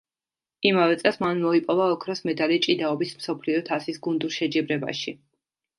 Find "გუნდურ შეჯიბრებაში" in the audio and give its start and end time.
4.09-5.17